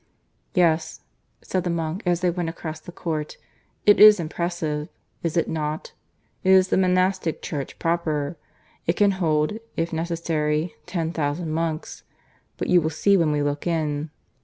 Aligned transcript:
"Yes," 0.55 1.01
said 1.43 1.63
the 1.63 1.69
monk, 1.69 2.01
as 2.07 2.21
they 2.21 2.31
went 2.31 2.49
across 2.49 2.79
the 2.79 2.91
court, 2.91 3.37
"It 3.85 3.99
is 3.99 4.19
impressive, 4.19 4.89
is 5.21 5.37
it 5.37 5.47
not? 5.47 5.93
It 6.43 6.49
is 6.53 6.69
the 6.69 6.75
monastic 6.77 7.39
church 7.43 7.77
proper. 7.77 8.35
It 8.87 8.93
can 8.93 9.11
hold, 9.21 9.59
if 9.77 9.93
necessary, 9.93 10.73
ten 10.87 11.11
thousand 11.13 11.51
monks. 11.51 12.01
But 12.57 12.67
you 12.67 12.81
will 12.81 12.89
see 12.89 13.15
when 13.15 13.31
we 13.31 13.43
look 13.43 13.67
in. 13.67 14.09